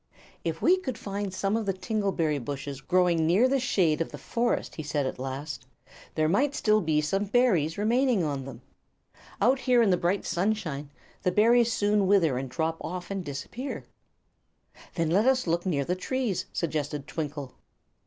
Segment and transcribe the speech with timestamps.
[0.43, 4.17] "If we could find some of the tingle bushes growing near the shade of the
[4.17, 5.67] forest," he said at last,
[6.15, 8.63] "there might still be some berries remaining on them.
[9.39, 10.89] Out here in the bright sunshine
[11.21, 13.83] the berries soon wither and drop off and disappear."
[14.95, 17.53] "Then let us look near the trees," suggested Twinkle.